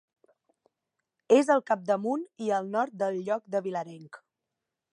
És 1.35 1.51
al 1.55 1.61
capdamunt 1.71 2.23
i 2.45 2.49
al 2.61 2.71
nord 2.77 2.97
del 3.03 3.21
lloc 3.29 3.45
de 3.57 3.63
Vilarenc. 3.67 4.19